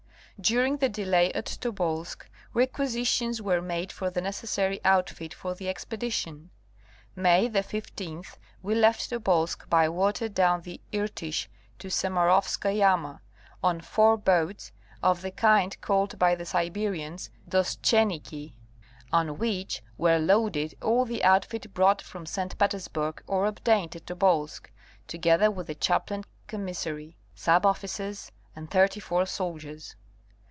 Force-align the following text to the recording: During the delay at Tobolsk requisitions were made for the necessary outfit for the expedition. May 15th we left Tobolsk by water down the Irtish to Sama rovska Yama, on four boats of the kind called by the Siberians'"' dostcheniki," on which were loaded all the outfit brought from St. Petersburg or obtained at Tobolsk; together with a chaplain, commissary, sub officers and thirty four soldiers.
During 0.41 0.77
the 0.77 0.89
delay 0.89 1.31
at 1.33 1.45
Tobolsk 1.45 2.27
requisitions 2.55 3.43
were 3.43 3.61
made 3.61 3.91
for 3.91 4.09
the 4.09 4.21
necessary 4.21 4.79
outfit 4.83 5.35
for 5.35 5.53
the 5.53 5.69
expedition. 5.69 6.49
May 7.15 7.47
15th 7.47 8.39
we 8.63 8.73
left 8.73 9.11
Tobolsk 9.11 9.69
by 9.69 9.87
water 9.87 10.27
down 10.27 10.61
the 10.63 10.81
Irtish 10.91 11.47
to 11.77 11.91
Sama 11.91 12.21
rovska 12.21 12.75
Yama, 12.75 13.21
on 13.63 13.81
four 13.81 14.17
boats 14.17 14.71
of 15.03 15.21
the 15.21 15.29
kind 15.29 15.79
called 15.79 16.17
by 16.17 16.33
the 16.33 16.45
Siberians'"' 16.47 17.29
dostcheniki," 17.47 18.53
on 19.13 19.37
which 19.37 19.83
were 19.95 20.17
loaded 20.17 20.73
all 20.81 21.05
the 21.05 21.23
outfit 21.23 21.71
brought 21.75 22.01
from 22.01 22.25
St. 22.25 22.57
Petersburg 22.57 23.21
or 23.27 23.45
obtained 23.45 23.95
at 23.95 24.07
Tobolsk; 24.07 24.71
together 25.07 25.51
with 25.51 25.69
a 25.69 25.75
chaplain, 25.75 26.23
commissary, 26.47 27.15
sub 27.35 27.63
officers 27.63 28.31
and 28.55 28.71
thirty 28.71 28.99
four 28.99 29.27
soldiers. 29.27 29.95